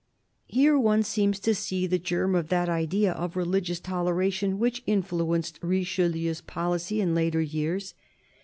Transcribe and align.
Here 0.47 0.79
one 0.79 1.03
seems 1.03 1.39
to 1.41 1.53
see 1.53 1.85
the 1.85 1.99
germ 1.99 2.33
of 2.33 2.47
that 2.47 2.67
idea 2.69 3.11
of 3.11 3.35
religious 3.35 3.79
toleration 3.79 4.57
which 4.57 4.81
influenced 4.87 5.59
Richelieu's 5.61 6.41
policy 6.41 6.99
in 6.99 7.13
later 7.13 7.39
years. 7.41 7.93